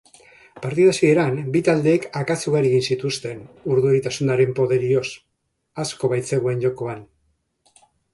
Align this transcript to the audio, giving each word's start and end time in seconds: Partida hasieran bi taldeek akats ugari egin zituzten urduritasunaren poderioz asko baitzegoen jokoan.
Partida 0.61 0.91
hasieran 0.91 1.35
bi 1.55 1.59
taldeek 1.65 2.07
akats 2.21 2.37
ugari 2.51 2.71
egin 2.71 2.85
zituzten 2.95 3.43
urduritasunaren 3.75 4.55
poderioz 4.61 5.05
asko 5.85 6.11
baitzegoen 6.15 6.65
jokoan. 6.65 7.05